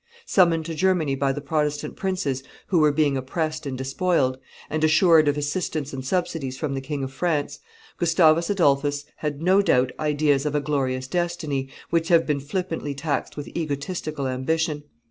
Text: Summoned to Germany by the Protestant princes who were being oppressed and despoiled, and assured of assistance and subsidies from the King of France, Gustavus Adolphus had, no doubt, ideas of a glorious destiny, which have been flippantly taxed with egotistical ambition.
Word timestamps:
Summoned 0.25 0.65
to 0.65 0.73
Germany 0.73 1.13
by 1.13 1.31
the 1.31 1.41
Protestant 1.41 1.95
princes 1.95 2.41
who 2.65 2.79
were 2.79 2.91
being 2.91 3.17
oppressed 3.17 3.67
and 3.67 3.77
despoiled, 3.77 4.39
and 4.67 4.83
assured 4.83 5.27
of 5.27 5.37
assistance 5.37 5.93
and 5.93 6.03
subsidies 6.03 6.57
from 6.57 6.73
the 6.73 6.81
King 6.81 7.03
of 7.03 7.13
France, 7.13 7.59
Gustavus 7.99 8.49
Adolphus 8.49 9.05
had, 9.17 9.43
no 9.43 9.61
doubt, 9.61 9.91
ideas 9.99 10.43
of 10.47 10.55
a 10.55 10.59
glorious 10.59 11.07
destiny, 11.07 11.69
which 11.91 12.07
have 12.07 12.25
been 12.25 12.39
flippantly 12.39 12.95
taxed 12.95 13.37
with 13.37 13.47
egotistical 13.49 14.27
ambition. 14.27 14.85